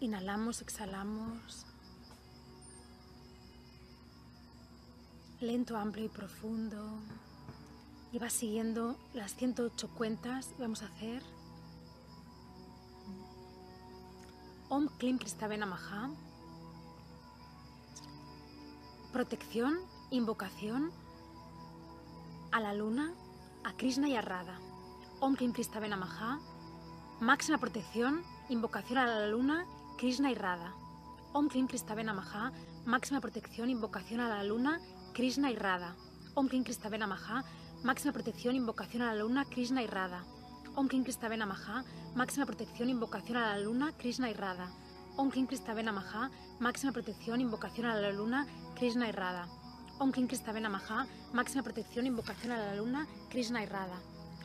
[0.00, 1.66] Inhalamos, exhalamos.
[5.40, 7.00] Lento, amplio y profundo.
[8.12, 10.54] Y vas siguiendo las 108 cuentas.
[10.58, 11.22] Vamos a hacer
[14.68, 16.10] Om Klim Kristavena Maha.
[19.12, 19.78] Protección,
[20.10, 20.92] invocación
[22.52, 23.14] a la luna,
[23.64, 24.60] a Krishna y a Radha.
[25.18, 26.38] Om Klim Kristavena Maha.
[27.18, 29.66] Máxima protección, invocación a la luna,
[29.98, 30.74] Krishna y Radha.
[31.32, 31.66] Om Klim
[32.14, 32.52] Maha.
[32.86, 34.80] Máxima protección, invocación a la luna,
[35.12, 35.96] Krishna y Radha.
[36.34, 36.62] Om Klim
[37.08, 37.42] Maha.
[37.82, 40.22] Máxima protección, invocación a la luna, Krishna y Radha.
[40.76, 41.04] Om Klim
[41.48, 41.84] Maha.
[42.14, 44.70] Máxima protección, invocación a la luna, Krishna y Radha.
[45.16, 45.48] Om Klim
[45.92, 46.30] Maha.
[46.60, 48.46] Máxima protección, invocación a la luna,
[48.76, 49.48] Krishna y Radha.
[49.98, 50.28] Om Klim
[50.70, 51.08] Maha.
[51.32, 53.98] Máxima protección, invocación a la luna, Krishna y Radha.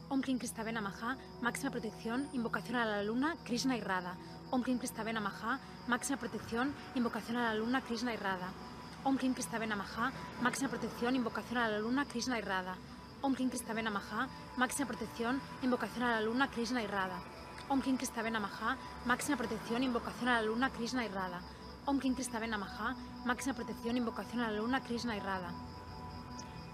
[0.10, 0.40] Om Klim
[0.82, 1.18] Maha.
[1.44, 4.18] Máxima protección, invocación a la luna, Krishna y Radha.
[4.54, 5.60] Om Klim Kristavena Maha.
[5.88, 8.52] Máxima protección, invocación a la luna, Krishna y Radha.
[9.04, 10.12] Om Klim Kristavena Maha.
[10.44, 12.76] Máxima protección, invocación a la luna, Krishna y Radha.
[13.24, 14.28] Om Klim Kristavena Maha.
[14.56, 17.20] Máxima protección, invocación a la luna, Krishna y Radha.
[17.68, 18.78] Om Klim Kristavena Maha.
[19.06, 21.42] Máxima protección, invocación a la luna, Krishna y Radha.
[21.88, 22.96] Om Klim Kristavena Maha.
[23.26, 25.22] Máxima protección, invocación a la luna, Krishna y.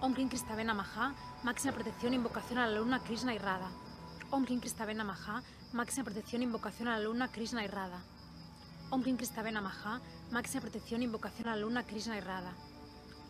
[0.02, 1.14] Om Klim Kristavena Maha.
[1.44, 3.40] Máxima protección, invocación a la luna, Krishna y.
[4.32, 5.42] Om Klim Kristavena Maha.
[5.74, 8.00] Máxima protección, invocación a la luna, Krishna y Radha.
[8.92, 10.02] Om Klim Kristavena Maha.
[10.32, 12.54] Máxima protección, invocación a la luna, Krishna y Radha.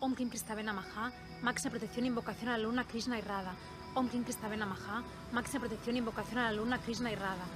[0.00, 1.10] Om Klim Kristavena Maha.
[1.42, 3.54] Máxima protección, invocación a la luna, Krishna y Radha.
[3.94, 5.02] Om Klim Kristavena Maha.
[5.32, 7.46] Máxima protección, invocación a la luna, Krishna y Radha.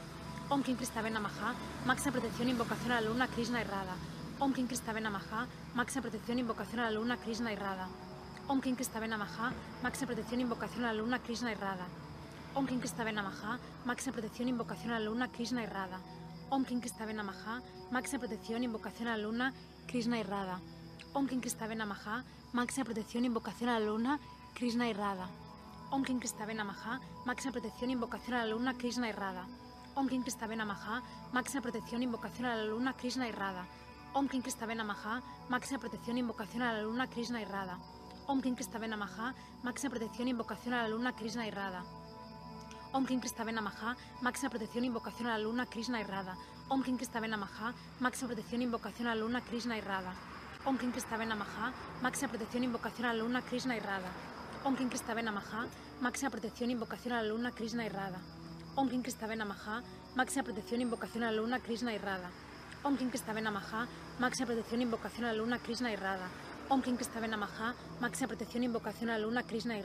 [0.48, 1.54] Om Klim Kristavena Maha.
[1.84, 3.96] Máxima protección, invocación a la luna, Krishna y Radha.
[4.40, 5.46] Om Klim Kristavena Maha.
[5.74, 7.56] Máxima protección, invocación a la luna, Krishna y.
[8.48, 8.60] Om
[9.18, 9.52] Maha.
[9.82, 12.03] Máxima protección, invocación a la luna, Krishna y Radha.
[12.56, 13.58] Om Klim Kristavena Maha.
[13.84, 15.68] Máxima protección, invocación a la luna, Krishna y.
[16.50, 17.60] Om Klim Kristavena Maha.
[17.90, 19.52] Máxima protección, invocación a la luna,
[19.88, 20.24] Krishna y.
[21.14, 22.22] Om Klim Kristavena Maha.
[22.52, 24.20] Máxima protección, invocación a la luna,
[24.54, 24.94] Krishna y.
[25.90, 27.00] Om Klim Kristavena Maha.
[27.24, 29.14] Máxima protección, invocación a la luna, Krishna y.
[29.96, 31.02] Om Klim Kristavena Maha.
[31.32, 33.34] Máxima protección, invocación a la luna, Krishna y.
[34.14, 35.22] Om Klim Kristavena Maha.
[35.48, 37.46] Máxima protección, invocación a la luna, Krishna y.
[38.28, 39.34] Om Klim Kristavena Maha.
[39.64, 42.03] Máxima protección, invocación a la luna, Krishna y.
[42.94, 43.96] Om Klim Kristavena Maha.
[44.22, 46.36] Máxima protección, invocación a la luna, Krishna y Radha.
[46.68, 47.74] Om Klim Kristavena Maha.
[47.98, 50.14] Máxima protección, invocación a la luna, Krishna y Radha.
[50.64, 51.72] Om Klim Kristavena Maha.
[52.02, 54.12] Máxima protección, invocación a la luna, Krishna y Radha.
[54.62, 55.66] Om Klim Kristavena Maha.
[56.00, 58.20] Máxima protección, invocación a la luna, Krishna y Radha.
[58.76, 59.82] Om Klim Kristavena Maha.
[60.14, 62.30] Máxima protección, invocación a la luna, Krishna y Radha.
[62.84, 63.88] Om Klim Kristavena Maha.
[64.20, 65.96] Máxima protección, invocación a la luna, Krishna y.
[66.68, 67.74] Om Klim Kristavena Maha.
[68.00, 69.82] Máxima protección, invocación a la luna, Krishna y.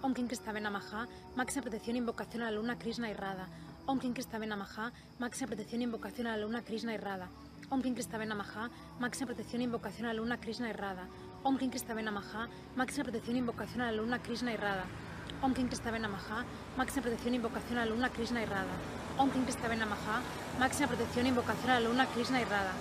[0.00, 1.08] Om Klim Kristavena Maha.
[1.34, 3.48] Máxima protección, invocación a la luna, Krishna y Radha.
[3.86, 4.92] Om Klim Kristavena Maha.
[5.18, 7.28] Máxima protección, invocación a la luna, Krishna y Radha.
[7.68, 8.70] Om Klim Kristavena Maha.
[9.00, 11.08] Máxima protección, invocación a la luna, Krishna y Radha.
[11.42, 12.48] Om Klim Kristavena Maha.
[12.76, 14.84] Máxima protección, invocación a la luna, Krishna y Radha.
[15.42, 16.44] Om Klim Kristavena Maha.
[16.76, 18.76] Máxima protección, invocación a la luna, Krishna y Radha.
[19.18, 20.22] Om Klim Kristavena Maha.
[20.60, 22.72] Máxima protección, invocación a la luna, Krishna y Radha.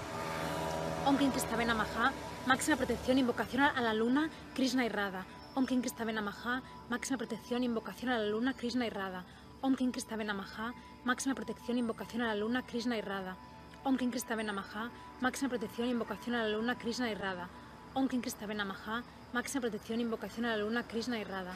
[1.07, 2.11] Om Klim Kristavena Maha.
[2.45, 5.25] Máxima protección, invocación a la luna, Krishna y Radha.
[5.57, 6.61] Om Klim Kristavena Maha.
[6.87, 9.25] Máxima protección, invocación a la luna, Krishna y Radha.
[9.61, 10.71] Om Klim Kristavena Maha.
[11.03, 13.35] Máxima protección, invocación a la luna, Krishna y Radha.
[13.83, 14.91] Om Klim Kristavena Maha.
[15.19, 17.49] Máxima protección, invocación a la luna, Krishna y Radha.
[17.95, 19.03] Om Klim Kristavena Maha.
[19.33, 21.55] Máxima protección, invocación a la luna, Krishna y Radha.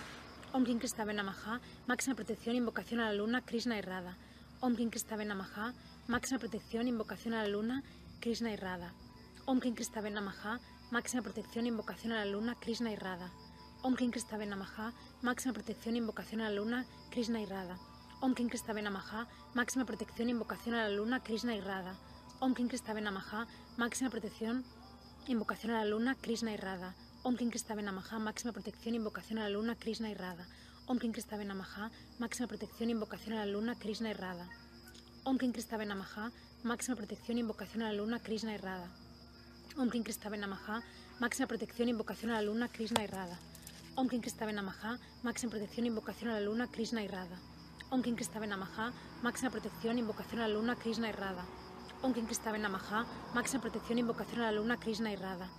[0.52, 1.62] Om Klim Kristavena Maha.
[1.86, 4.16] Máxima protección, invocación a la luna, Krishna y Radha.
[4.62, 5.74] Om Klim Kristavena Maha.
[6.08, 7.84] Máxima protección, invocación a la luna,
[8.20, 8.94] Krishna y Radha.
[9.46, 10.60] Om Klim Kristavena Maha.
[10.90, 13.30] Máxima protección, invocación a la luna, Krishna y Radha.
[13.84, 14.94] Om Klim Kristavena Maha.
[15.24, 17.80] Máxima protección, invocación a la luna, Krishna y Radha.
[18.22, 19.28] Om Klim Kristavena Maha.
[19.56, 21.96] Máxima protección, invocación a la luna, Krishna y Radha.
[22.40, 23.48] Om Klim Kristavena Maha.
[23.78, 24.64] Máxima protección,
[25.28, 26.94] invocación a la luna, Krishna y Radha.
[27.24, 28.20] Om Klim Kristavena Maha.
[28.20, 30.46] Máxima protección, invocación a la luna, Krishna y Radha.
[30.86, 31.90] Om Klim Kristavena Maha.
[32.20, 34.48] Máxima protección, invocación a la luna, Krishna y Radha.
[35.26, 36.32] Om Klim Kristavena Maha.
[36.64, 38.58] Máxima protección, invocación a la luna, Krishna y
[41.90, 43.51] invocación a la luna, Krishna y.
[43.94, 44.98] Om Klim Kristavena Maha.
[45.22, 47.38] Máxima protección, invocación a la luna, Krishna y Radha.
[47.90, 48.94] Om Klim Kristavena Maha.
[49.22, 51.46] Máxima protección, invocación a la luna, Krishna y Radha.
[52.02, 53.06] Om Klim Kristavena Maha.
[53.34, 55.50] Máxima protección, invocación a la luna, Krishna y Radha.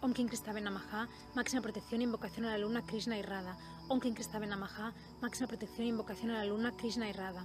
[0.00, 1.06] Om Klim Kristavena Maha.
[1.34, 3.58] Máxima protección, invocación a la luna, Krishna y Radha.
[3.88, 4.94] Om Klim Kristavena Maha.
[5.20, 7.44] Máxima protección, invocación a la luna, Krishna y Radha.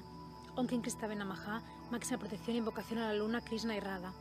[0.56, 1.62] Om Klim Kristavena Maha.
[1.92, 4.14] Máxima protección, invocación a la luna, Krishna y Radha.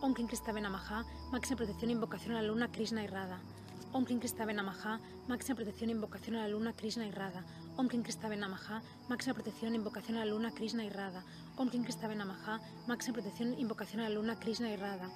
[0.00, 1.04] Om Klim Kristavena Maha.
[1.30, 3.67] Máxima protección, invocación a la luna, Krishna y.
[3.90, 5.00] Om Klim Kristavena Maha.
[5.28, 7.42] Máxima protección, invocación a la luna, Krishna y Radha.
[7.78, 11.24] Om Kristave Namaha, máxima protección, invocación a la luna, Krishna y Radha.
[11.56, 15.08] Om Kristave Namaha, máxima protección, invocación a la luna, Krishna y Radha.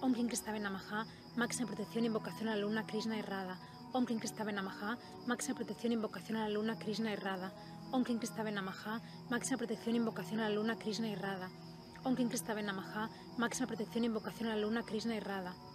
[0.00, 1.06] Om Kristave Namaha,
[1.36, 3.58] máxima protección, invocación a la luna, Krishna y Radha.
[3.92, 4.96] Om Kristave Namaha,
[5.26, 7.50] máxima protección, invocación a la luna, Krishna y Radha.
[7.90, 11.50] Om Kristave Namaha, máxima protección, invocación a la luna, Krishna y Radha.
[12.04, 15.73] Om Kristave Namaha, máxima protección, invocación a la luna, Krishna y Radha.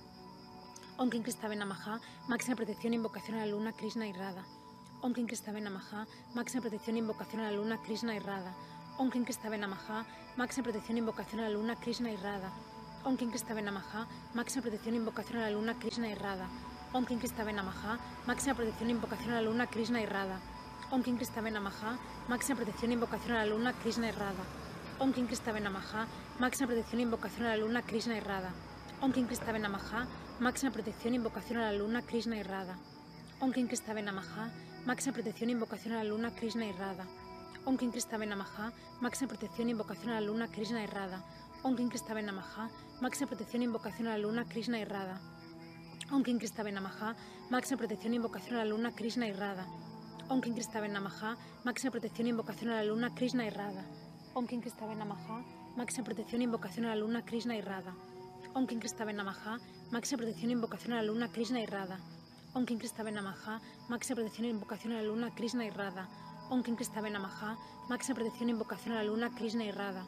[1.00, 4.44] Om Kristave Namaha, máxima protección, invocación a la luna, Krishna y Radha.
[5.02, 6.06] Om Namaha,
[6.36, 8.54] máxima protección, invocación a la luna, Krishna y Radha.
[8.98, 10.06] Om Kristave Namaha,
[10.36, 12.52] máxima protección, invocación a la luna, Krishna y Radha.
[13.06, 16.50] Om Kristave Namaha, máxima protección, invocación a la luna, Krishna y Radha.
[16.92, 17.98] Om Kristave Namaha,
[18.28, 20.38] máxima protección, invocación a la luna, Krishna y Radha.
[20.92, 21.98] Om Kristave Namaha,
[22.28, 24.44] máxima protección, invocación a la luna, Krishna y Radha.
[25.00, 26.08] Om Kristave Namaha,
[26.40, 28.52] máxima protección, invocación a la luna, Krishna y Radha.
[29.00, 30.08] Namaha,
[30.40, 32.78] máxima protección, invocación a la luna, Krishna y Radha.
[33.42, 34.50] Om Kim Kristave Namaha,
[34.86, 37.06] máxima protección, invocación a la luna, Krishna y Radha.
[37.66, 38.72] Om Kim Kristave Namaha,
[39.02, 41.22] máxima protección, invocación a la luna, Krishna y Radha.
[41.64, 42.70] Om Kim Kristave Namaha,
[43.02, 45.20] máxima protección, invocación a la luna, Krishna y Radha.
[46.10, 47.16] Om Kim Kristave Namaha,
[47.50, 49.66] máxima protección, invocación a la luna, Krishna y Radha.
[50.30, 53.84] Om Kim Kristave Namaha, máxima protección, invocación a la luna, Krishna y Radha.
[54.34, 55.44] Om Kim Kristave Namaha,
[55.76, 57.94] máxima protección, invocación a la luna, Krishna y Radha.
[58.54, 59.60] Om Kim Kristave Namaha,
[59.92, 62.00] máxima protección, invocación a la luna, Krishna y Radha.
[62.54, 63.60] Om Kim Kristave Namaha,
[63.90, 66.08] máxima protección, invocación a la luna, Krishna y Radha.
[66.50, 67.58] Om Kim Kristave Namaha,
[67.90, 70.06] máxima protección, invocación a la luna, Krishna y Radha.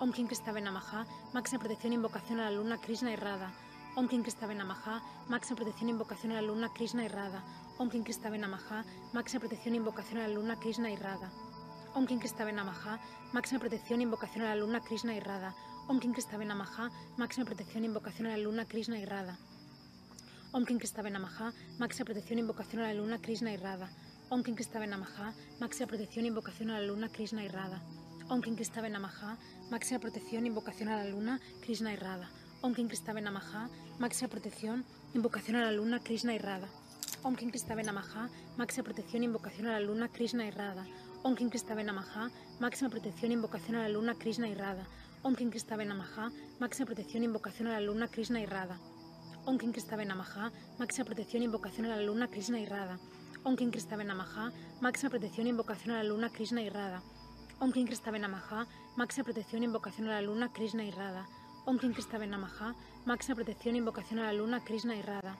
[0.00, 3.50] Om Kim Kristave Namaha, máxima protección, invocación a la luna, Krishna y Radha.
[3.96, 7.42] Om Kim Kristave Namaha, máxima protección, invocación a la luna, Krishna y Radha.
[7.78, 10.98] Om Kim Kristave Namaha, máxima protección, invocación a la luna, Krishna y.
[11.94, 12.98] Om Kim Kristave Namaha,
[13.32, 15.20] máxima protección, invocación a la luna, Krishna y.
[15.86, 19.04] Om Kim Kristave Namaha, máxima protección, invocación a la luna, Krishna y.
[20.52, 23.90] Om Kim Kristave Namaha, máxima protección, invocación a la luna, Krishna y Radha.
[24.30, 27.82] Om Kim Kristave Namaha, máxima protección, invocación a la luna, Krishna y Radha.
[28.30, 29.36] Om Kim Kristave Namaha,
[29.68, 32.30] máxima protección, invocación a la luna, Krishna y Radha.
[32.62, 36.68] Om Kim Kristave Namaha, máxima protección, invocación a la luna, Krishna y Radha.
[37.22, 40.52] Om Kim Kristave Namaha, máxima protección, invocación a la luna, Krishna y.
[41.22, 42.30] Om Kristave Namaha,
[43.22, 44.86] invocación a la luna, Krishna y Radha.
[45.24, 46.30] Om Kim Kristave Namaha,
[46.60, 48.76] máxima protección, invocación a la luna, Krishna y Radha.
[49.46, 52.98] Om Kim Kristave Namaha, máxima protección, invocación a la luna, Krishna y Radha.
[53.42, 57.02] Om Kim Kristave Namaha, máxima protección, invocación a la luna, Krishna y Radha.
[57.58, 58.66] Om Kim Kristave Namaha,
[58.96, 61.26] máxima protección, invocación a la luna, Krishna y Radha.
[61.64, 62.74] Om Kim Kristave Namaha,
[63.06, 65.38] máxima protección, invocación a la luna, Krishna y Radha.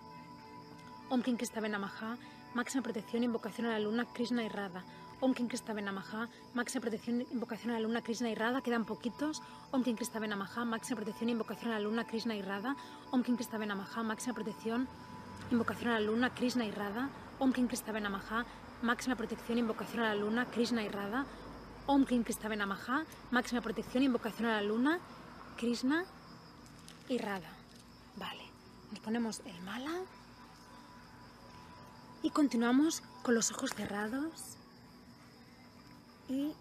[1.11, 1.21] Om
[1.69, 2.17] Namaha,
[2.55, 4.83] máxima protección, invocación a la luna, Krishna y Radha.
[5.20, 9.43] Om Kim Kristave Namaha, máxima protección, invocación a la luna, Krishna y Radha, quedan poquitos.
[9.70, 12.76] Om Kim Kristave Namaha, máxima protección, invocación a la luna, Krishna y Radha.
[13.11, 13.22] Om
[13.66, 14.88] Namaha, máxima protección,
[15.50, 17.08] invocación a la luna, Krishna y Radha.
[17.38, 17.52] Om
[18.02, 18.44] Namaha,
[18.82, 21.25] máxima protección, invocación a la luna, Krishna y Radha.
[21.87, 22.25] Om Kim
[22.56, 24.99] Namaha, máxima protección, invocación a la luna,
[25.56, 26.05] Krishna
[27.08, 27.52] y Radha.
[28.16, 28.44] Vale,
[28.90, 29.93] nos ponemos el mala
[32.22, 34.58] y continuamos con los ojos cerrados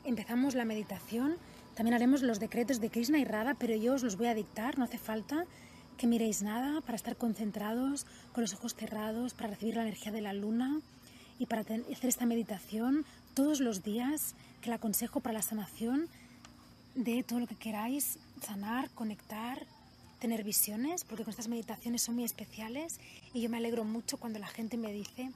[0.04, 1.38] empezamos la meditación.
[1.76, 4.78] También haremos los decretos de Krishna y Radha, pero yo os los voy a dictar,
[4.78, 5.46] no hace falta
[5.98, 10.22] que miréis nada para estar concentrados con los ojos cerrados, para recibir la energía de
[10.22, 10.82] la luna
[11.40, 16.08] y para hacer esta meditación todos los días que la aconsejo para la sanación
[16.96, 19.66] de todo lo que queráis sanar, conectar,
[20.20, 23.00] tener visiones, porque con estas meditaciones son muy especiales
[23.34, 25.32] y yo me alegro mucho cuando la gente me dice,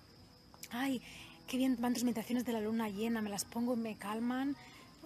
[0.72, 1.02] ay,
[1.48, 4.56] qué bien van tus meditaciones de la luna llena, me las pongo y me calman.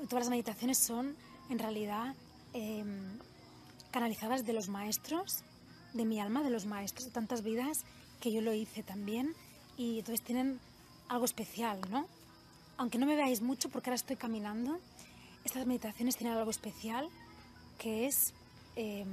[0.09, 1.15] Todas las meditaciones son
[1.49, 2.15] en realidad
[2.53, 2.83] eh,
[3.91, 5.43] canalizadas de los maestros,
[5.93, 7.83] de mi alma, de los maestros de tantas vidas
[8.19, 9.33] que yo lo hice también
[9.77, 10.59] y entonces tienen
[11.09, 12.07] algo especial, ¿no?
[12.77, 14.79] Aunque no me veáis mucho porque ahora estoy caminando,
[15.43, 17.07] estas meditaciones tienen algo especial
[17.77, 18.33] que es
[18.75, 19.05] eh,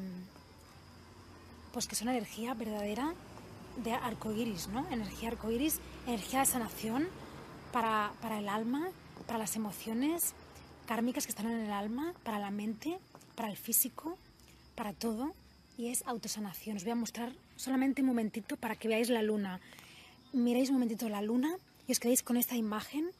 [1.72, 3.14] pues que son energía verdadera
[3.82, 4.86] de arcoíris, ¿no?
[4.90, 7.08] Energía arcoíris, energía de sanación
[7.72, 8.88] para, para el alma,
[9.26, 10.34] para las emociones
[10.86, 12.98] kármicas que están en el alma, para la mente,
[13.34, 14.16] para el físico,
[14.74, 15.32] para todo.
[15.76, 16.76] Y es autosanación.
[16.76, 19.60] Os voy a mostrar solamente un momentito para que veáis la luna.
[20.32, 21.56] Miréis un momentito la luna
[21.86, 23.10] y os quedéis con esta imagen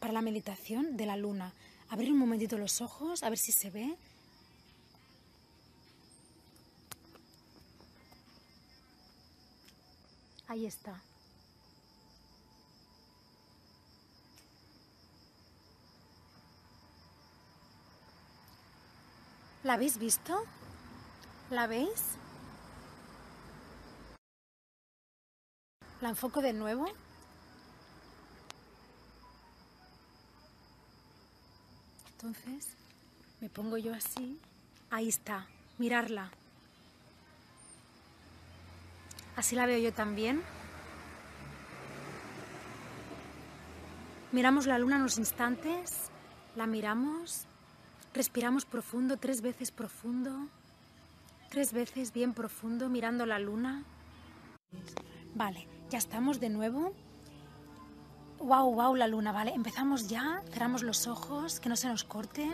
[0.00, 1.52] para la meditación de la luna.
[1.88, 3.96] Abrir un momentito los ojos, a ver si se ve.
[10.48, 11.00] Ahí está.
[19.64, 20.44] ¿La habéis visto?
[21.50, 22.16] ¿La veis?
[26.00, 26.86] ¿La enfoco de nuevo?
[32.12, 32.76] Entonces
[33.40, 34.38] me pongo yo así.
[34.90, 35.48] Ahí está,
[35.78, 36.30] mirarla.
[39.36, 40.42] Así la veo yo también.
[44.32, 46.10] Miramos la luna unos instantes,
[46.56, 47.46] la miramos,
[48.12, 50.48] respiramos profundo, tres veces profundo,
[51.50, 53.84] tres veces bien profundo, mirando la luna.
[55.34, 56.94] Vale, ya estamos de nuevo.
[58.38, 59.52] Wow, wow, la luna, vale.
[59.54, 62.50] Empezamos ya, cerramos los ojos, que no se nos corte.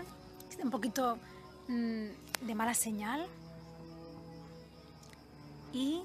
[0.63, 1.19] Un poquito
[1.69, 3.27] mm, de mala señal.
[5.73, 6.03] Y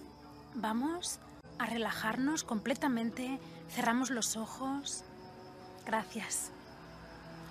[0.58, 1.20] vamos
[1.60, 3.40] a relajarnos completamente.
[3.70, 5.04] Cerramos los ojos.
[5.86, 6.52] Gracias.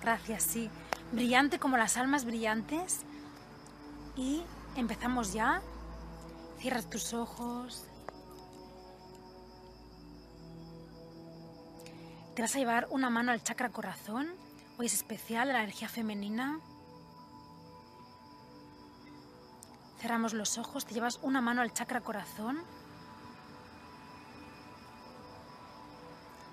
[0.01, 0.69] Gracias, sí.
[1.11, 3.01] Brillante como las almas brillantes.
[4.15, 4.43] Y
[4.75, 5.61] empezamos ya.
[6.59, 7.85] Cierras tus ojos.
[12.35, 14.27] Te vas a llevar una mano al chakra corazón.
[14.77, 16.59] Hoy es especial, la energía femenina.
[19.99, 22.61] Cerramos los ojos, te llevas una mano al chakra corazón.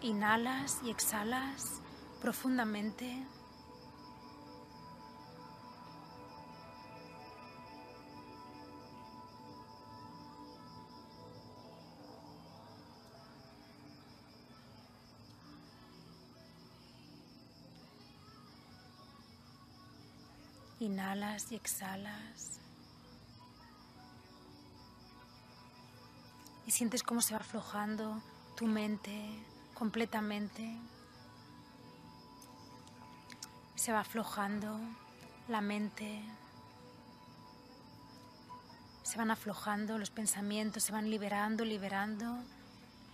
[0.04, 1.80] Inhalas y exhalas
[2.20, 3.26] profundamente.
[20.80, 22.60] Inhalas y exhalas.
[26.66, 28.22] Y sientes cómo se va aflojando
[28.54, 30.76] tu mente completamente.
[33.74, 34.78] Se va aflojando
[35.48, 36.22] la mente.
[39.02, 42.38] Se van aflojando los pensamientos, se van liberando, liberando,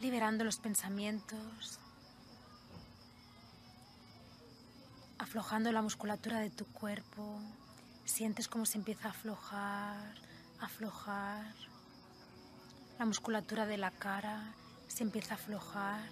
[0.01, 1.81] liberando los pensamientos.
[5.31, 7.41] aflojando la musculatura de tu cuerpo.
[8.05, 10.15] Sientes cómo se empieza a aflojar,
[10.61, 11.55] aflojar.
[12.99, 14.53] La musculatura de la cara
[14.89, 16.09] se empieza a aflojar.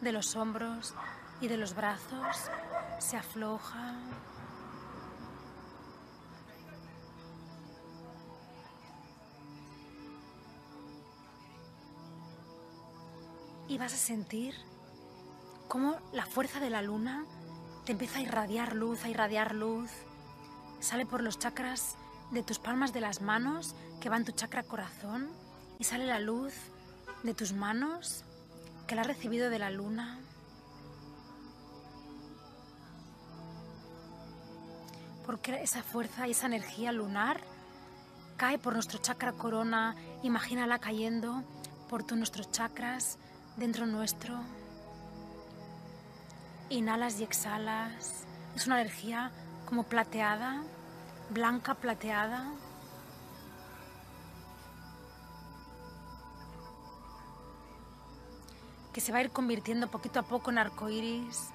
[0.00, 0.94] De los hombros
[1.40, 2.50] y de los brazos
[2.98, 3.94] se afloja.
[13.66, 14.54] Y vas a sentir
[15.68, 17.24] cómo la fuerza de la luna
[17.84, 19.90] te empieza a irradiar luz, a irradiar luz.
[20.80, 21.96] Sale por los chakras
[22.30, 25.30] de tus palmas de las manos, que va en tu chakra corazón,
[25.78, 26.54] y sale la luz
[27.22, 28.24] de tus manos,
[28.86, 30.18] que la has recibido de la luna.
[35.26, 37.40] Porque esa fuerza y esa energía lunar
[38.36, 41.42] cae por nuestro chakra corona, imagínala cayendo
[41.88, 43.18] por todos nuestros chakras
[43.56, 44.38] dentro nuestro.
[46.68, 48.24] Inhalas y exhalas.
[48.56, 49.30] Es una energía
[49.66, 50.62] como plateada,
[51.30, 52.52] blanca plateada.
[58.94, 61.50] Que se va a ir convirtiendo poquito a poco en arco iris.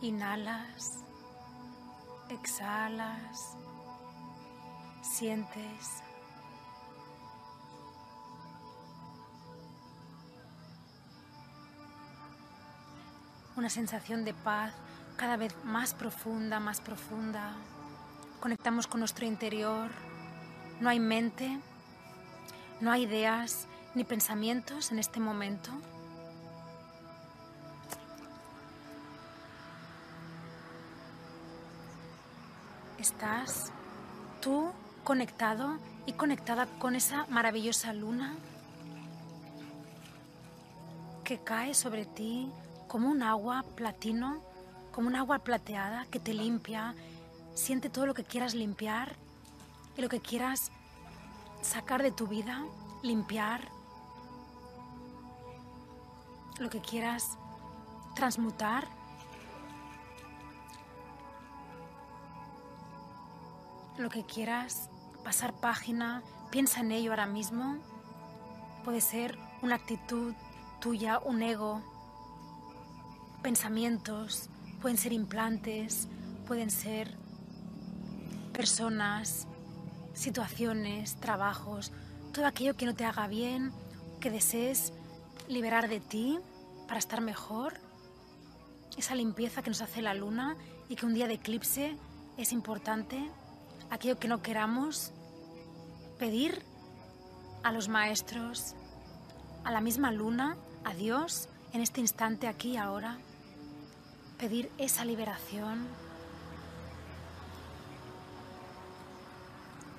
[0.00, 1.04] Inhalas,
[2.30, 3.56] exhalas,
[5.02, 6.02] sientes
[13.56, 14.72] una sensación de paz
[15.16, 17.52] cada vez más profunda, más profunda.
[18.40, 19.90] Conectamos con nuestro interior.
[20.80, 21.58] No hay mente,
[22.80, 25.70] no hay ideas ni pensamientos en este momento.
[32.98, 33.72] Estás
[34.42, 34.70] tú
[35.02, 38.34] conectado y conectada con esa maravillosa luna
[41.24, 42.50] que cae sobre ti
[42.86, 44.42] como un agua platino,
[44.92, 46.94] como un agua plateada que te limpia.
[47.54, 49.16] Siente todo lo que quieras limpiar
[49.96, 50.70] y lo que quieras
[51.62, 52.64] sacar de tu vida,
[53.02, 53.68] limpiar,
[56.58, 57.38] lo que quieras
[58.14, 58.88] transmutar.
[63.98, 64.90] Lo que quieras
[65.24, 67.76] pasar página, piensa en ello ahora mismo.
[68.84, 70.34] Puede ser una actitud
[70.80, 71.82] tuya, un ego,
[73.42, 74.48] pensamientos,
[74.80, 76.08] pueden ser implantes,
[76.46, 77.16] pueden ser
[78.52, 79.46] personas,
[80.16, 81.92] situaciones, trabajos,
[82.32, 83.72] todo aquello que no te haga bien,
[84.20, 84.92] que desees
[85.46, 86.38] liberar de ti
[86.88, 87.74] para estar mejor.
[88.96, 90.56] Esa limpieza que nos hace la luna
[90.88, 91.96] y que un día de eclipse
[92.38, 93.30] es importante.
[93.90, 95.12] Aquello que no queramos,
[96.18, 96.62] pedir
[97.62, 98.74] a los maestros,
[99.64, 103.18] a la misma luna, a Dios en este instante, aquí y ahora,
[104.38, 105.86] pedir esa liberación.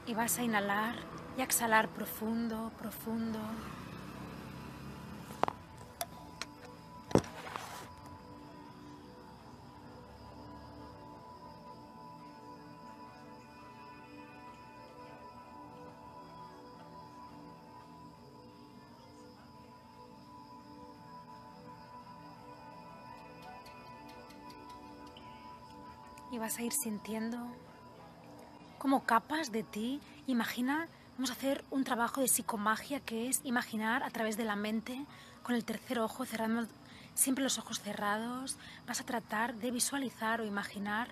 [0.08, 0.96] Y vas a inhalar
[1.38, 3.40] y exhalar profundo, profundo.
[26.30, 27.38] y vas a ir sintiendo
[28.78, 30.00] como capas de ti.
[30.28, 34.56] Imagina, vamos a hacer un trabajo de psicomagia que es imaginar a través de la
[34.56, 35.06] mente,
[35.44, 36.68] con el tercer ojo, cerrando
[37.14, 38.58] siempre los ojos cerrados.
[38.88, 41.10] Vas a tratar de visualizar o imaginar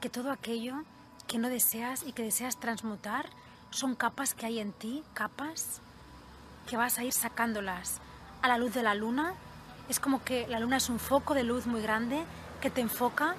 [0.00, 0.82] que todo aquello
[1.26, 3.28] que no deseas y que deseas transmutar
[3.70, 5.80] son capas que hay en ti, capas
[6.66, 8.00] que vas a ir sacándolas
[8.42, 9.34] a la luz de la luna.
[9.88, 12.24] Es como que la luna es un foco de luz muy grande
[12.60, 13.36] que te enfoca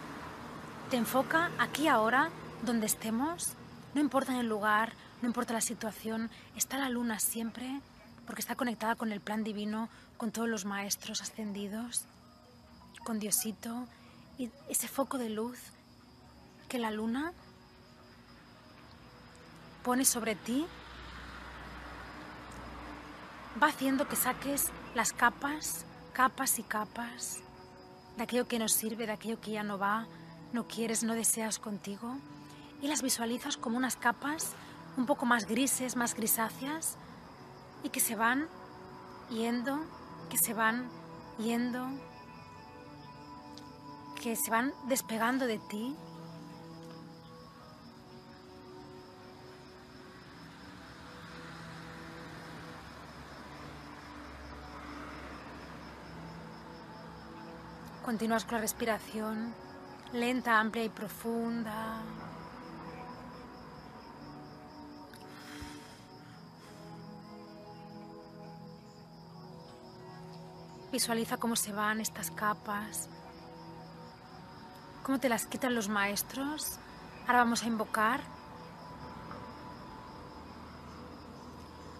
[0.89, 2.29] te enfoca aquí ahora,
[2.63, 3.56] donde estemos,
[3.97, 7.81] no importa el lugar, no importa la situación, está la luna siempre
[8.27, 12.05] porque está conectada con el plan divino, con todos los maestros ascendidos,
[13.03, 13.87] con Diosito
[14.37, 15.57] y ese foco de luz
[16.69, 17.33] que la luna
[19.83, 20.67] pone sobre ti
[23.59, 27.39] va haciendo que saques las capas, capas y capas
[28.15, 30.05] de aquello que nos sirve, de aquello que ya no va,
[30.53, 32.15] no quieres, no deseas contigo
[32.81, 34.53] y las visualizas como unas capas
[34.97, 36.97] un poco más grises, más grisáceas
[37.83, 38.47] y que se van
[39.29, 39.79] yendo,
[40.29, 40.89] que se van
[41.37, 41.87] yendo,
[44.21, 45.95] que se van despegando de ti.
[58.03, 59.53] Continúas con la respiración
[60.13, 62.01] lenta, amplia y profunda.
[70.91, 73.09] Visualiza cómo se van estas capas,
[75.03, 76.79] cómo te las quitan los maestros.
[77.27, 78.21] Ahora vamos a invocar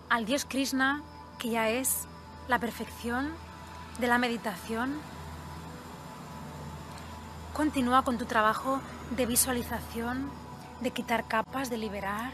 [0.09, 1.03] al Dios Krishna,
[1.37, 2.07] que ya es
[2.47, 3.33] la perfección
[3.99, 4.99] de la meditación
[7.57, 8.79] Continúa con tu trabajo
[9.15, 10.29] de visualización,
[10.81, 12.31] de quitar capas, de liberar,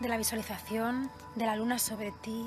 [0.00, 2.44] de la visualización de la luna sobre ti.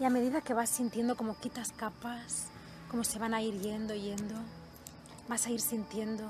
[0.00, 2.48] Y a medida que vas sintiendo como quitas capas,
[2.90, 4.34] como se van a ir yendo, yendo,
[5.28, 6.28] vas a ir sintiendo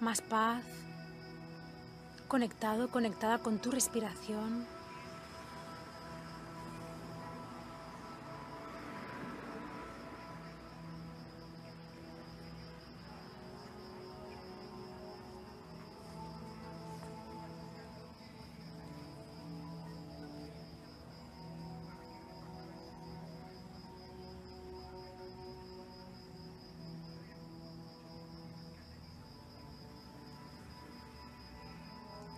[0.00, 0.62] más paz,
[2.28, 4.66] conectado, conectada con tu respiración.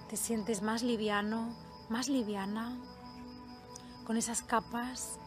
[0.09, 1.53] Te sientes más liviano,
[1.89, 2.77] más liviana,
[4.07, 5.19] con esas capas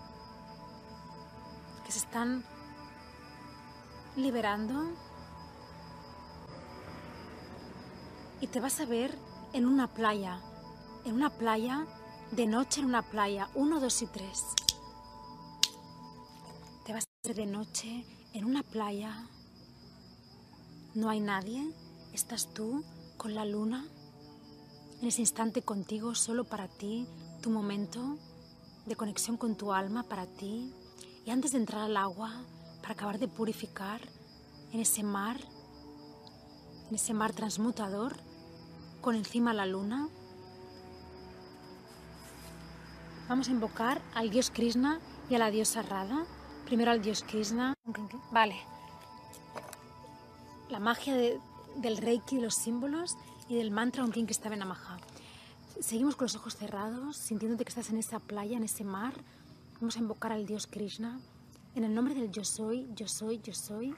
[1.85, 2.45] que se están
[4.15, 4.89] liberando.
[8.39, 9.17] Y te vas a ver
[9.51, 10.39] en una playa,
[11.03, 11.85] en una playa,
[12.31, 14.45] de noche en una playa, uno, dos y tres.
[16.85, 19.27] Te vas a ver de noche en una playa,
[20.95, 21.69] no hay nadie,
[22.13, 22.85] estás tú
[23.17, 23.85] con la luna
[25.01, 27.07] en ese instante contigo, solo para ti,
[27.41, 28.17] tu momento
[28.85, 30.73] de conexión con tu alma para ti.
[31.25, 32.43] Y antes de entrar al agua,
[32.81, 34.01] para acabar de purificar
[34.73, 35.37] en ese mar,
[36.89, 38.15] en ese mar transmutador,
[39.01, 40.09] con encima la luna,
[43.29, 46.25] vamos a invocar al dios Krishna y a la diosa Radha.
[46.65, 47.73] Primero al dios Krishna.
[48.31, 48.55] Vale.
[50.69, 51.15] La magia
[51.81, 54.97] del reiki y los símbolos y del mantra Om King Kristave Namaha.
[55.79, 59.13] Seguimos con los ojos cerrados, sintiéndote que estás en esa playa, en ese mar.
[59.79, 61.19] Vamos a invocar al Dios Krishna.
[61.75, 63.95] En el nombre del Yo Soy, Yo Soy, Yo Soy.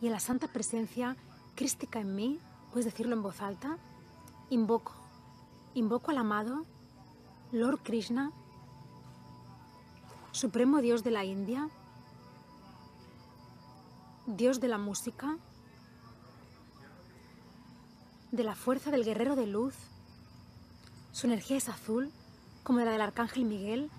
[0.00, 1.16] Y en la santa presencia
[1.56, 2.38] crística en mí,
[2.70, 3.78] puedes decirlo en voz alta,
[4.50, 4.94] invoco,
[5.74, 6.64] invoco al amado
[7.50, 8.30] Lord Krishna,
[10.30, 11.70] Supremo Dios de la India,
[14.26, 15.38] Dios de la música,
[18.36, 19.74] de la fuerza del guerrero de luz.
[21.12, 22.10] Su energía es azul,
[22.62, 23.90] como la del Arcángel Miguel,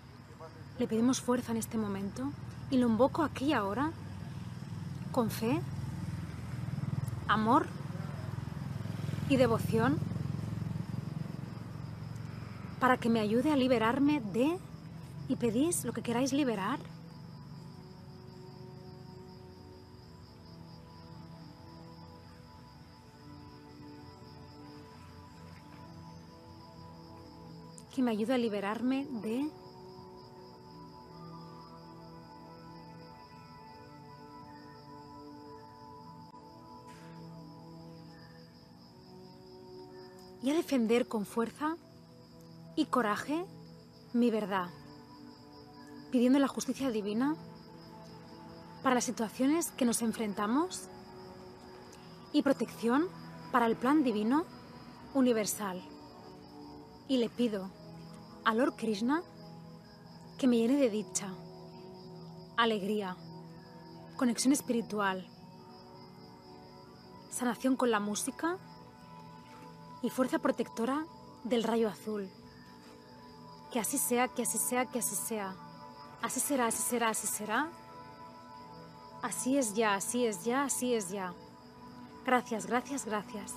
[0.78, 2.32] le pedimos fuerza en este momento
[2.70, 3.92] y lo invoco aquí y ahora
[5.12, 5.60] con fe,
[7.28, 7.66] amor
[9.28, 9.98] y devoción
[12.80, 14.60] para que me ayude a liberarme de
[15.28, 16.80] y pedís lo que queráis liberar.
[27.98, 29.50] Que me ayude a liberarme de
[40.44, 41.76] y a defender con fuerza
[42.76, 43.44] y coraje
[44.14, 44.70] mi verdad,
[46.12, 47.36] pidiendo la justicia divina
[48.84, 50.88] para las situaciones que nos enfrentamos
[52.32, 53.08] y protección
[53.52, 54.46] para el plan divino
[55.16, 55.82] universal.
[57.08, 57.72] Y le pido
[58.48, 59.24] a Lord Krishna
[60.38, 61.34] que me llene de dicha,
[62.56, 63.18] alegría,
[64.16, 65.28] conexión espiritual,
[67.30, 68.58] sanación con la música
[70.02, 71.06] y fuerza protectora
[71.44, 72.30] del rayo azul.
[73.70, 75.54] Que así sea, que así sea, que así sea.
[76.22, 77.68] Así será, así será, así será.
[79.24, 81.34] Así es ya, así es ya, así es ya.
[82.26, 83.56] Gracias, gracias, gracias.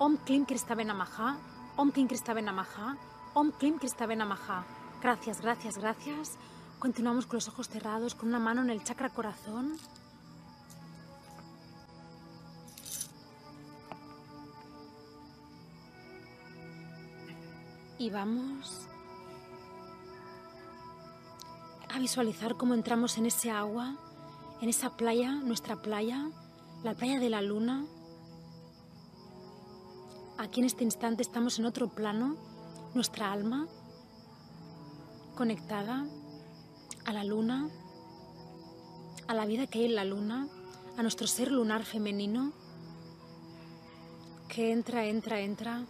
[0.00, 1.36] Om Klim Kristabenamaha,
[1.76, 2.96] Om Klim Kristabenamaha,
[3.34, 4.66] Om Klim Kristabenamaha.
[5.00, 6.38] Gracias, gracias, gracias.
[6.78, 9.78] Continuamos con los ojos cerrados, con una mano en el chakra corazón.
[17.98, 18.88] Y vamos
[21.88, 23.96] a visualizar cómo entramos en ese agua,
[24.60, 26.28] en esa playa, nuestra playa,
[26.82, 27.86] la playa de la luna.
[30.36, 32.51] Aquí en este instante estamos en otro plano,
[32.94, 33.66] nuestra alma
[35.34, 36.06] conectada
[37.04, 37.68] a la luna,
[39.26, 40.48] a la vida que hay en la luna,
[40.96, 42.52] a nuestro ser lunar femenino
[44.48, 45.84] que entra, entra, entra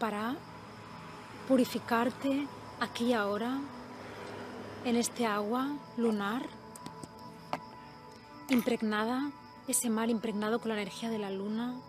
[0.00, 0.36] para
[1.46, 2.48] purificarte
[2.80, 3.60] aquí y ahora
[4.84, 6.46] en este agua lunar
[8.48, 9.30] impregnada,
[9.68, 11.80] ese mar impregnado con la energía de la luna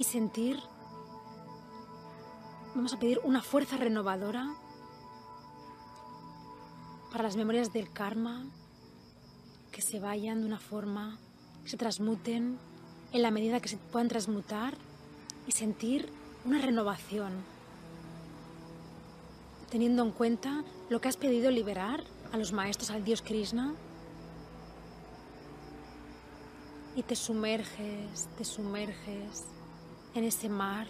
[0.00, 0.58] y sentir,
[2.74, 4.54] vamos a pedir una fuerza renovadora
[7.12, 8.46] para las memorias del karma
[9.70, 11.18] que se vayan de una forma,
[11.64, 12.58] que se transmuten
[13.12, 14.74] en la medida que se puedan transmutar
[15.46, 16.10] y sentir
[16.46, 17.34] una renovación,
[19.68, 23.74] teniendo en cuenta lo que has pedido liberar a los maestros, al Dios Krishna,
[26.96, 29.59] y te sumerges, te sumerges
[30.14, 30.86] en ese mar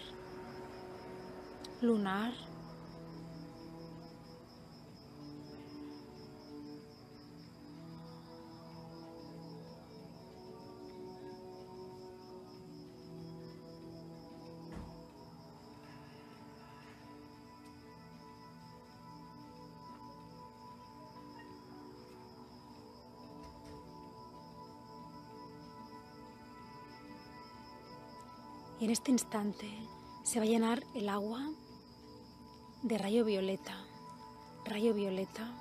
[1.81, 2.33] lunar
[28.81, 29.69] Y en este instante
[30.23, 31.47] se va a llenar el agua
[32.81, 33.75] de rayo violeta,
[34.65, 35.53] rayo violeta.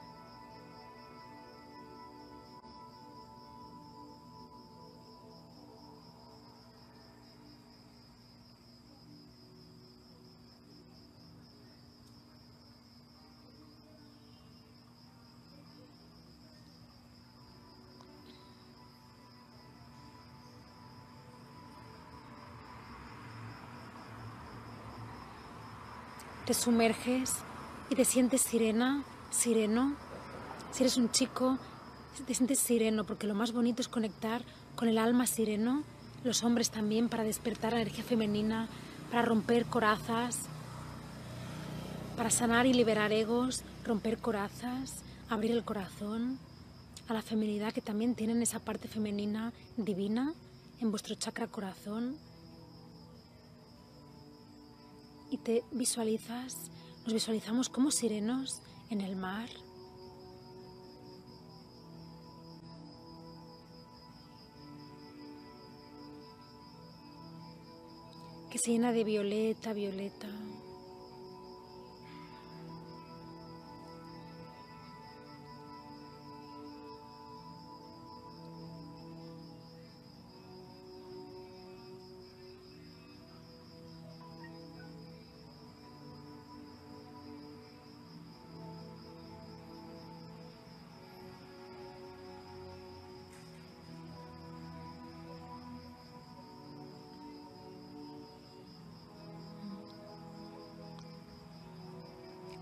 [26.51, 27.35] Te sumerges
[27.91, 29.95] y te sientes sirena, sireno.
[30.73, 31.59] Si eres un chico,
[32.27, 34.43] te sientes sireno, porque lo más bonito es conectar
[34.75, 35.85] con el alma sireno,
[36.25, 38.69] los hombres también, para despertar la energía femenina,
[39.13, 40.47] para romper corazas,
[42.17, 46.41] para sanar y liberar egos, romper corazas, abrir el corazón
[47.07, 50.35] a la feminidad que también tienen esa parte femenina divina
[50.81, 52.17] en vuestro chakra corazón
[55.31, 56.55] y te visualizas,
[57.05, 59.49] nos visualizamos como sirenos en el mar.
[68.51, 70.29] que se llena de violeta, violeta.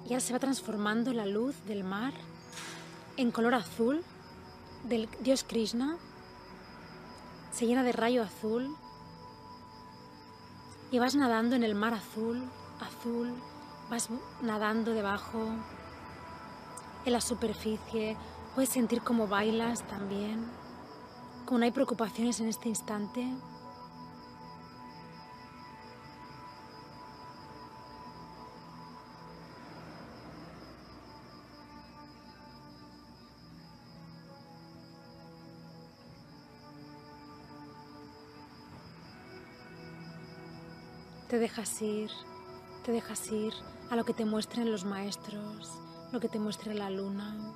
[0.09, 2.15] Y ahora se va transformando la luz del mar
[3.19, 4.03] en color azul
[4.85, 5.99] del dios Krishna.
[7.53, 8.75] Se llena de rayo azul
[10.91, 12.43] y vas nadando en el mar azul,
[12.81, 13.35] azul,
[13.91, 14.09] vas
[14.41, 15.51] nadando debajo,
[17.05, 18.17] en la superficie,
[18.55, 20.47] puedes sentir cómo bailas también,
[21.45, 23.27] como no hay preocupaciones en este instante.
[41.39, 42.11] Te dejas ir,
[42.85, 43.53] te dejas ir
[43.91, 45.71] a lo que te muestren los maestros,
[46.11, 47.55] lo que te muestre la luna.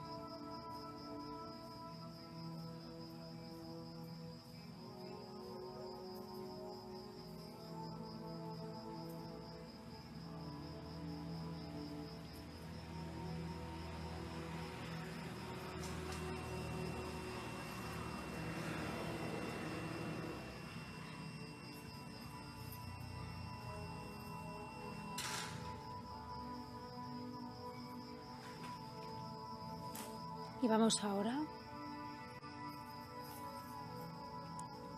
[30.63, 31.37] Y vamos ahora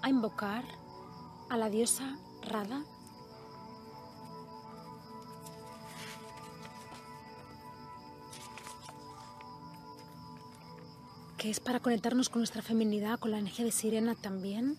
[0.03, 0.63] a invocar
[1.49, 2.85] a la diosa Radha.
[11.39, 14.79] que es para conectarnos con nuestra feminidad, con la energía de sirena también.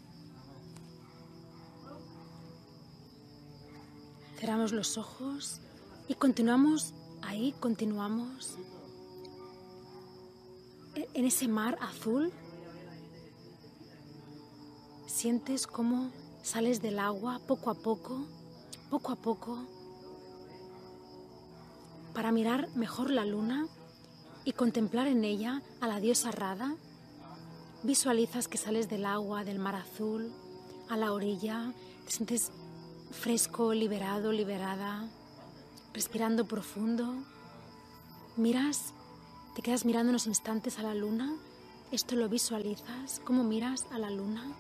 [4.40, 5.62] Cerramos los ojos
[6.08, 8.58] y continuamos ahí, continuamos
[10.96, 12.32] en ese mar azul,
[15.06, 16.12] sientes cómo
[16.44, 18.26] sales del agua poco a poco,
[18.90, 19.66] poco a poco,
[22.14, 23.68] para mirar mejor la luna
[24.46, 26.76] y contemplar en ella a la diosa Rada.
[27.84, 30.32] Visualizas que sales del agua, del mar azul,
[30.90, 31.74] a la orilla,
[32.06, 32.52] te sientes
[33.12, 35.10] fresco, liberado, liberada,
[35.94, 37.16] respirando profundo.
[38.38, 38.94] Miras
[39.56, 41.34] te quedas mirando unos instantes a la luna.
[41.90, 43.22] Esto lo visualizas.
[43.24, 44.54] ¿Cómo miras a la luna?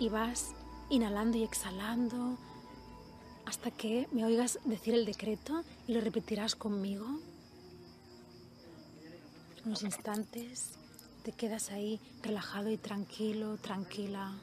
[0.00, 0.52] Y vas
[0.90, 2.36] inhalando y exhalando
[3.46, 7.06] hasta que me oigas decir el decreto y lo repetirás conmigo.
[9.64, 10.78] Unos instantes
[11.22, 14.34] te quedas ahí relajado y tranquilo, tranquila.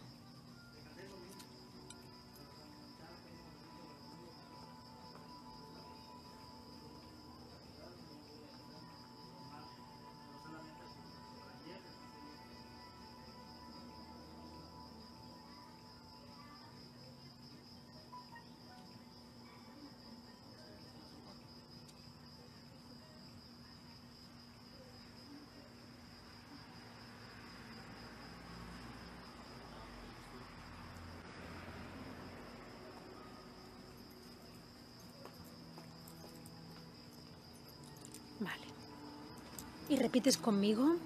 [40.05, 40.97] Repites conmigo,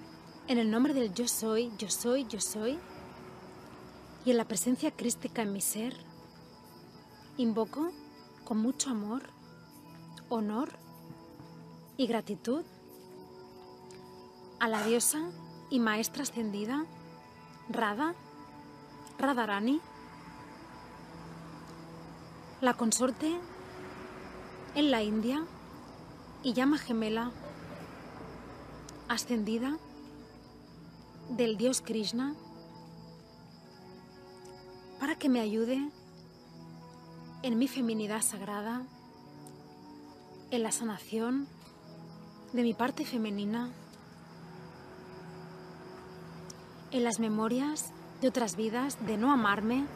[0.46, 2.78] en el nombre del yo soy, yo soy, yo soy,
[4.26, 5.96] y en la presencia crística en mi ser,
[7.38, 7.92] invoco
[8.44, 9.22] con mucho amor,
[10.28, 10.68] honor
[11.96, 12.62] y gratitud
[14.58, 15.30] a la diosa
[15.70, 16.84] y maestra ascendida
[17.70, 18.14] Radha,
[19.18, 19.80] Radharani,
[22.60, 23.34] la consorte
[24.74, 25.42] en la India,
[26.42, 27.32] y llama gemela
[29.10, 29.76] ascendida
[31.30, 32.36] del dios Krishna
[35.00, 35.90] para que me ayude
[37.42, 38.82] en mi feminidad sagrada,
[40.52, 41.48] en la sanación
[42.52, 43.72] de mi parte femenina,
[46.92, 49.86] en las memorias de otras vidas de no amarme,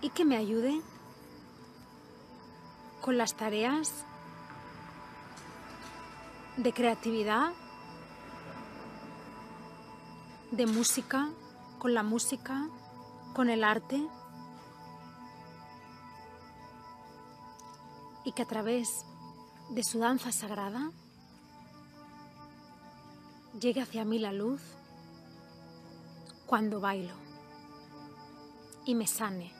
[0.00, 0.80] y que me ayude
[3.02, 4.06] con las tareas
[6.56, 7.52] de creatividad,
[10.50, 11.30] de música,
[11.78, 12.68] con la música,
[13.34, 14.06] con el arte,
[18.24, 19.04] y que a través
[19.70, 20.90] de su danza sagrada
[23.60, 24.62] llegue hacia mí la luz
[26.46, 27.14] cuando bailo
[28.84, 29.52] y me sane,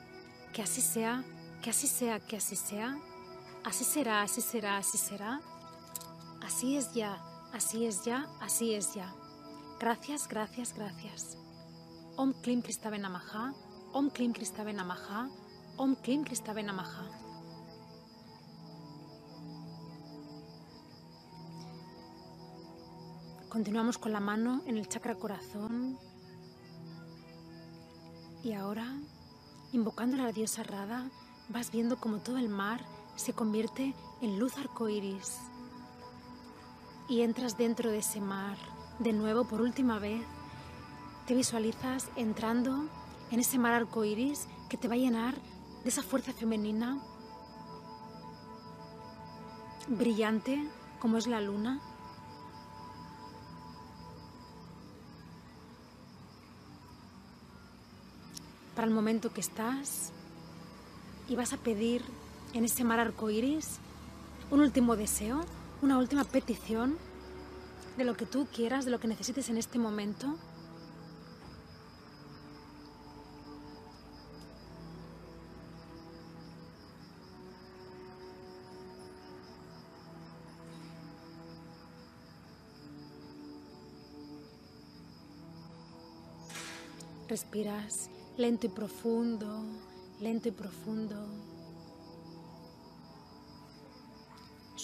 [0.53, 1.25] que así sea,
[1.63, 2.97] que así sea, que así sea.
[3.65, 5.41] Así será, así será, así será.
[6.45, 9.15] Así es ya, así es ya, así es ya.
[9.81, 11.39] Gracias, gracias, gracias.
[12.17, 13.55] Om Klim Kristave Namaha,
[13.93, 15.31] Om Klim Kristave Namaha,
[15.79, 17.09] Om Klim Kristave Namaha.
[23.49, 25.99] Continuamos con la mano en el chakra corazón.
[28.43, 28.87] Y ahora,
[29.73, 31.09] invocando a la diosa Radha,
[31.49, 32.85] vas viendo como todo el mar
[33.17, 35.54] se convierte en luz arcoíris.
[37.09, 38.57] Y entras dentro de ese mar,
[38.99, 40.25] de nuevo por última vez.
[41.27, 42.87] Te visualizas entrando
[43.31, 45.35] en ese mar arcoíris que te va a llenar
[45.83, 46.99] de esa fuerza femenina
[49.89, 50.67] brillante
[50.99, 51.81] como es la luna.
[58.75, 60.13] Para el momento que estás
[61.29, 62.03] y vas a pedir
[62.55, 63.79] en ese mar arcoíris
[64.51, 65.45] un último deseo,
[65.85, 66.97] una última petición
[67.99, 70.35] de lo que tú quieras, de lo que necesites en este momento.
[87.29, 89.63] Respiras lento y profundo,
[90.21, 91.54] lento y profundo.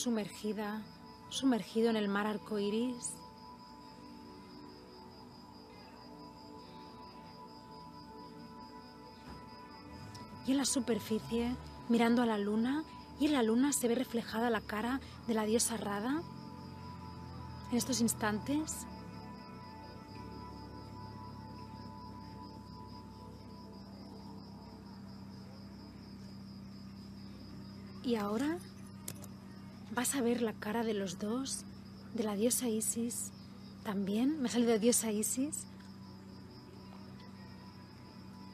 [0.03, 0.83] Sumergida,
[1.29, 3.17] sumergido en el mar arcoíris.
[10.47, 11.55] Y en la superficie,
[11.91, 12.83] mirando a la luna,
[13.19, 16.23] y en la luna se ve reflejada la cara de la diosa Rada.
[17.71, 18.87] En estos instantes,
[28.03, 28.59] Y ahora
[30.01, 31.67] vas a ver la cara de los dos,
[32.15, 33.33] de la diosa Isis.
[33.85, 35.67] También me ha salido diosa Isis,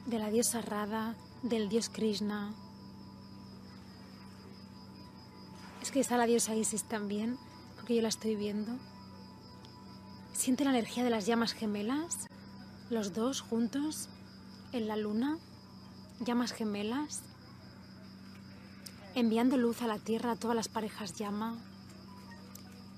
[0.07, 2.53] de la diosa Radha, del dios Krishna.
[5.81, 7.37] Es que está la diosa Isis también,
[7.77, 8.73] porque yo la estoy viendo.
[10.33, 12.27] Siente la energía de las llamas gemelas,
[12.89, 14.09] los dos juntos
[14.73, 15.37] en la luna,
[16.19, 17.23] llamas gemelas
[19.19, 21.57] enviando luz a la tierra a todas las parejas llama.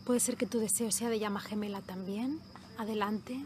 [0.05, 2.41] Puede ser que tu deseo sea de llama gemela también.
[2.77, 3.39] Adelante.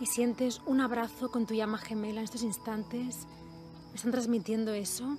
[0.00, 3.26] Y sientes un abrazo con tu llama gemela en estos instantes.
[3.90, 5.16] Me están transmitiendo eso.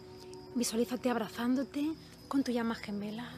[0.56, 1.92] Visualízate abrazándote
[2.28, 3.30] con tu llama gemela.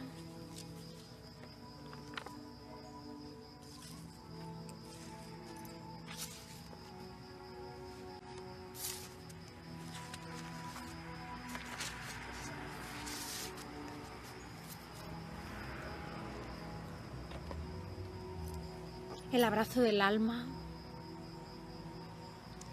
[19.31, 20.58] El abrazo del alma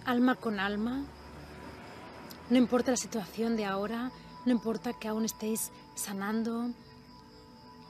[0.06, 1.04] alma con alma.
[2.48, 4.12] No importa la situación de ahora,
[4.46, 6.70] no importa que aún estéis sanando,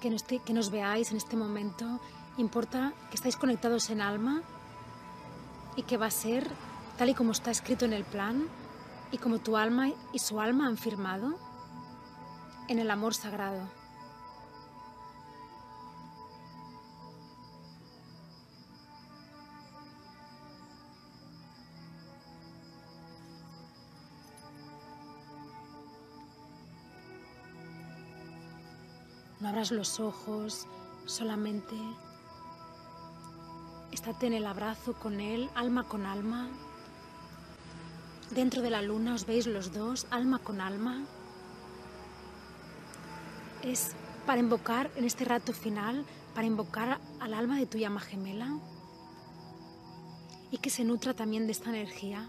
[0.01, 2.01] que, no que nos veáis en este momento,
[2.39, 4.43] importa que estáis conectados en alma
[5.77, 6.51] y que va a ser
[6.97, 8.49] tal y como está escrito en el plan
[9.13, 11.39] y como tu alma y su alma han firmado
[12.69, 13.69] en el amor sagrado.
[29.47, 30.67] No abras los ojos,
[31.05, 31.77] solamente
[33.93, 36.49] estate en el abrazo con él, alma con alma.
[38.33, 41.05] Dentro de la luna os veis los dos, alma con alma.
[43.63, 43.93] Es
[44.27, 48.49] para invocar en este rato final, para invocar al alma de tu llama gemela
[50.51, 52.29] y que se nutra también de esta energía.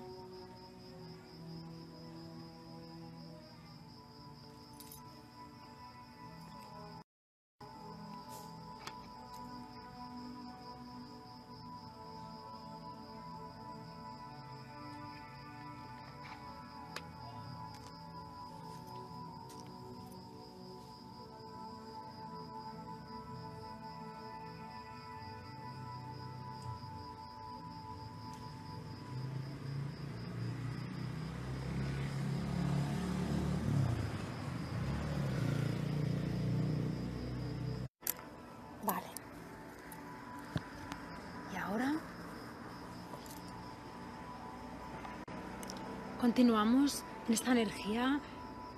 [46.38, 48.20] Continuamos en esta energía,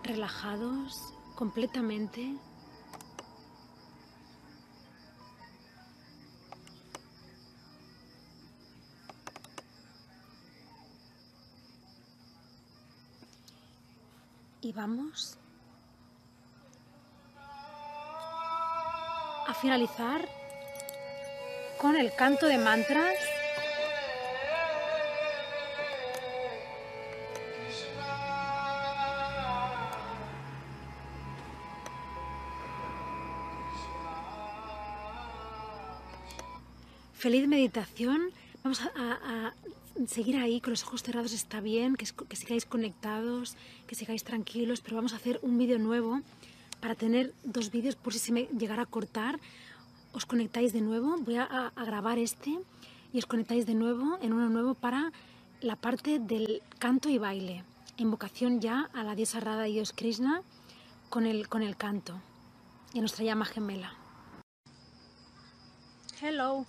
[0.01, 2.37] relajados completamente.
[14.61, 15.37] Y vamos
[19.47, 20.29] a finalizar
[21.81, 23.38] con el canto de mantras.
[37.29, 38.31] Feliz meditación.
[38.63, 39.19] Vamos a, a-
[39.49, 39.53] a
[40.07, 43.55] seguir ahí con los ojos cerrados, está bien, que, que sigáis conectados,
[43.85, 46.21] que sigáis tranquilos, pero vamos a hacer un vídeo nuevo
[46.81, 49.39] para tener dos vídeos por si se me llegara a cortar.
[50.11, 52.51] Os conectáis de nuevo, voy a- a grabar este
[53.13, 55.11] y os conectáis de nuevo en uno nuevo para
[55.61, 57.63] la parte del canto y baile.
[57.97, 60.41] Invocación ya a la diosa Radha y Dios Krishna
[61.11, 62.19] con el, con el canto
[62.91, 63.93] y a nuestra llama gemela.
[66.21, 66.65] Hello.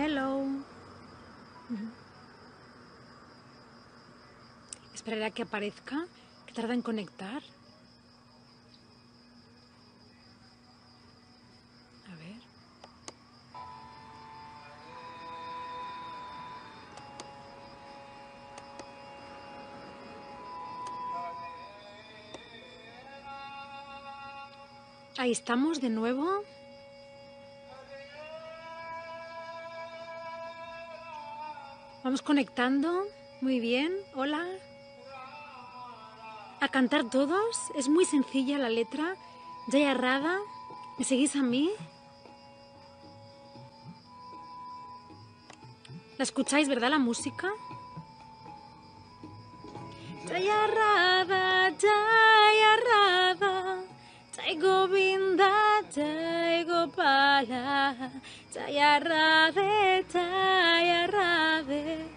[0.00, 0.46] Hello.
[4.94, 6.06] Esperaré a que aparezca,
[6.46, 7.42] que tarda en conectar.
[12.06, 12.40] A ver.
[25.18, 26.44] Ahí estamos de nuevo.
[32.08, 33.04] Vamos conectando.
[33.42, 33.94] Muy bien.
[34.14, 34.42] Hola.
[36.58, 37.58] A cantar todos.
[37.74, 39.14] Es muy sencilla la letra.
[39.70, 40.38] Jaya Radha.
[40.96, 41.68] ¿Me seguís a mí?
[46.16, 47.50] ¿La escucháis, verdad, la música?
[50.26, 53.17] Jaya Radha, Jaya.
[54.48, 58.10] Jai Govinda, Jai Gopala,
[58.50, 62.08] Jaya Radhe, Jaya Radhe,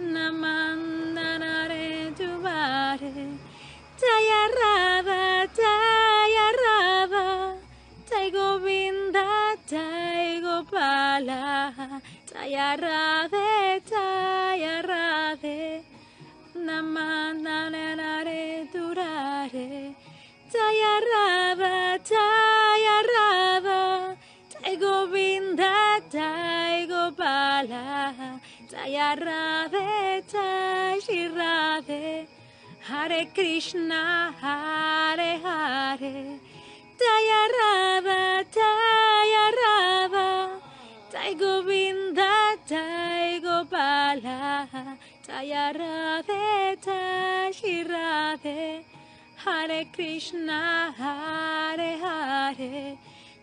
[0.00, 3.36] Namandanare Juvare,
[4.00, 7.26] Jaya Radha, Jaya Radha,
[8.08, 12.00] Jai Govinda, Jai Gopala,
[12.32, 15.82] Jaya Radhe, Jaya Radhe,
[16.56, 19.94] Namandanare Durare.
[20.50, 21.37] Jaya Radha,
[27.68, 28.40] Gopala,
[28.70, 30.22] Jaya Radhe,
[32.80, 36.38] Hare Krishna, Hare Hare,
[36.98, 40.60] Jaya Radha, Jaya Radha,
[41.12, 44.66] Jai Govinda, Jai Gopala,
[45.26, 47.84] Jaya Radhe, Jai Shri
[49.44, 52.98] Hare Krishna, Hare Hare,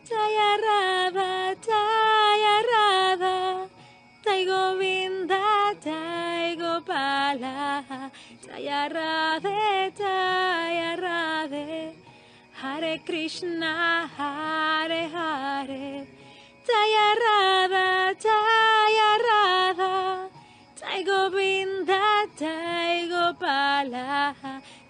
[0.10, 2.85] Jaya Radha, Jaya
[4.36, 8.12] Jai Govinda, Jai Gopala,
[8.46, 11.94] Jaya Radhe, Jaya Radhe,
[12.52, 16.06] Hare Krishna, Hare Hare,
[16.68, 20.30] Jaya Radha, Jaya Radha,
[20.82, 24.36] Jai Govinda, Jai Gopala,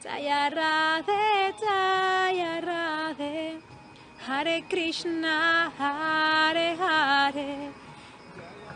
[0.01, 3.61] Jaya Radhe, Jaya Radhe,
[4.25, 7.84] Hare Krishna, Hare Hare.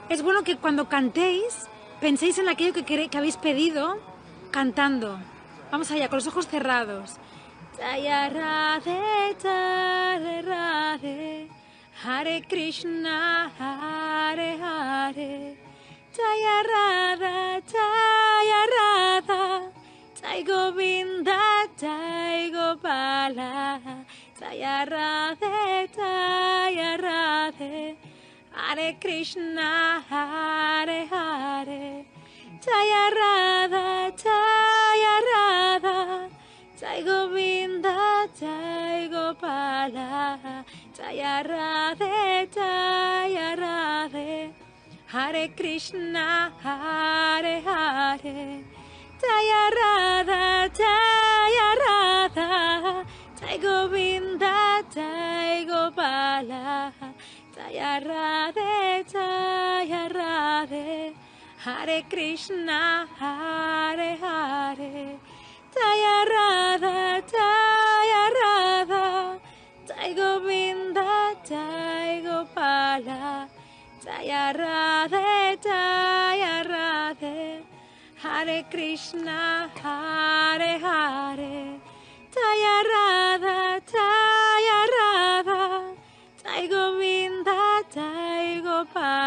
[0.09, 1.67] Es bueno que cuando cantéis
[2.01, 3.99] penséis en aquello que, que habéis pedido
[4.51, 5.19] cantando.
[5.71, 7.17] Vamos allá, con los ojos cerrados.
[12.01, 15.69] Hare Krishna, Hare Hare.
[16.19, 19.71] Jaya Radha, Jaya Radha,
[20.19, 21.39] Jai Govinda,
[21.79, 23.79] Jai Gopala,
[24.39, 27.95] Jaya Radhe, Jaya Radhe,
[28.69, 32.05] Hare Krishna, Hare Hare,
[32.61, 36.29] Jaya Radha, Jaya Radha,
[36.79, 40.63] Jai Govinda, Jai Gopala,
[40.95, 44.53] Jaya Radhe, Jaya Radhe,
[45.07, 48.63] Hare Krishna, Hare Hare,
[49.19, 53.05] Jaya Radha, Jaya Radha,
[53.35, 57.08] Jai Govinda, Jai Gopala,
[57.69, 61.13] Jaya Radhe, Jaya Radhe,
[61.59, 65.19] Hare Krishna, Hare Hare,
[65.75, 69.39] Jaya Radha, Jaya Radha,
[69.87, 73.47] Jai Govinda, Jai Gopala,
[74.03, 77.61] Jaya Radha, Jaya Radha,
[78.15, 81.79] Hare Krishna, Hare Hare,
[82.33, 84.18] Jaya Radha, Jaya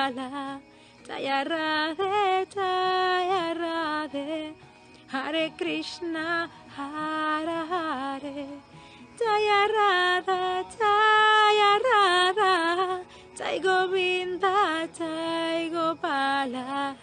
[0.02, 0.60] Gopala,
[1.06, 3.54] Jaya Radha, Jaya
[5.06, 8.46] Hare Krishna, Hare Hare,
[9.16, 13.04] Jaya Radha, Jaya Radha,
[13.36, 16.96] Jai Govinda, Jai Gopala,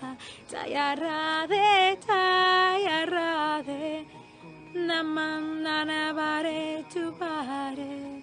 [0.51, 4.05] Jaya Radhe, Jaya Radhe,
[4.75, 8.21] Naman Nanavare Chupare,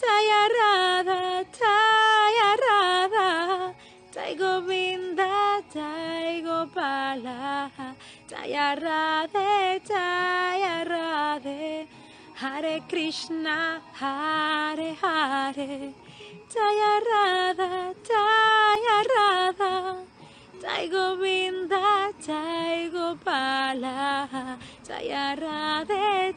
[0.00, 2.03] Jaya Radha, Jaya
[7.14, 7.94] Gopala,
[8.28, 8.76] Jaya
[10.84, 11.86] Radhe,
[12.34, 15.92] Hare Krishna, Hare Hare,
[16.52, 17.94] Jaya Radha,
[20.60, 26.34] Jai Govinda, Jai Gopala, Jaya Radhe,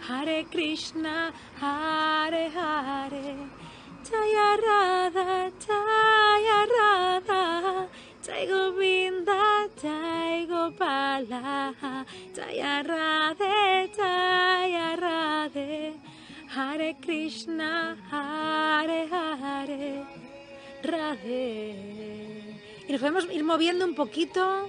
[0.00, 3.36] Hare Krishna, Hare Hare,
[4.08, 7.88] Jaya Radha, Jaya Radha,
[8.26, 12.04] Jai Govinda, Jai Gopala,
[12.34, 15.94] Jaya Radhe, Jaya Radhe,
[16.48, 20.04] Hare Krishna, Hare Hare,
[20.82, 22.56] Radhe.
[22.88, 24.68] Y nos podemos ir moviendo un poquito,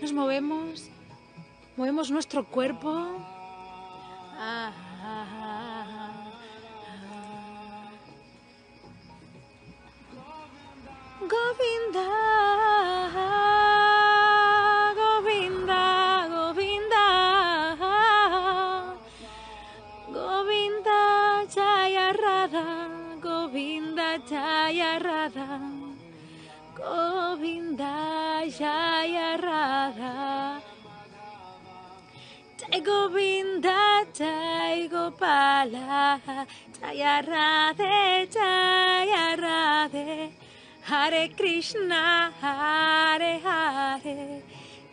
[0.00, 0.88] nos movemos,
[1.76, 2.92] movemos nuestro cuerpo.
[4.38, 4.70] Ah,
[11.26, 12.08] Govinda
[14.94, 15.84] Govinda
[16.30, 17.04] Govinda.
[20.10, 21.00] Govinda
[21.54, 22.64] Jaya ರಾಧಾ
[23.22, 25.46] ಗೋವಿಂದ Jaya ರಾಧಾ
[26.76, 27.80] ಗೋವಿಂದ
[28.58, 30.12] Jaya ರಾಧಾ
[32.60, 33.68] Jaya ಗೋವಿಂದ
[34.12, 35.74] Jaya ಗೋಪಾಲ
[36.72, 37.94] Jaya ರಾಧೆ
[38.26, 40.06] Jaya Radhe
[40.86, 44.42] Hare Krishna, Hare Hare,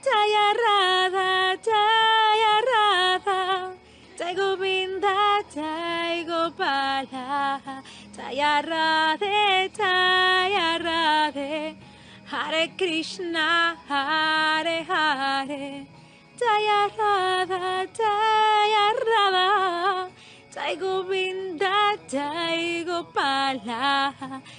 [0.01, 3.73] Jaya Radha, Jaya Radha,
[4.17, 7.83] Jai Govinda, Jai Gopala,
[8.15, 11.75] Jaya Radhe, Jaya Radhe,
[12.25, 15.85] Hare Krishna, Hare Hare.
[16.39, 20.09] Jaya Radha, Jaya Radha,
[20.53, 21.51] Jai Govinda,
[22.12, 24.12] Jaigo pala,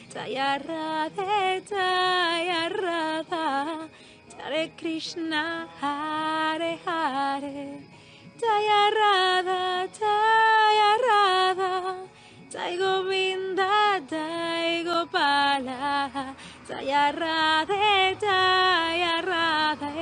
[0.09, 3.49] txaiarra de txaiarra da,
[4.31, 7.67] txare Krishna hare hare.
[8.41, 9.61] Txaiarra da,
[9.99, 11.21] txaiarra
[11.61, 11.73] da,
[12.49, 16.35] txaigo binda, txaigo pala,
[16.65, 19.93] txaiarra de txaiarra da,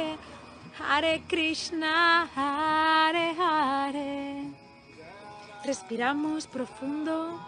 [0.78, 4.39] hare Krishna hare hare.
[5.70, 7.38] Respiramos profundo.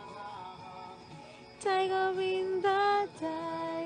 [1.60, 1.88] Jai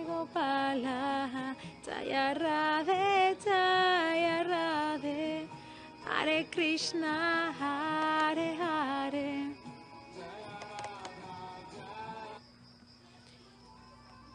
[0.04, 5.48] Gopala, Jaya Radhe, Jaya Radhe,
[6.04, 9.45] Hare Krishna, Hare Hare.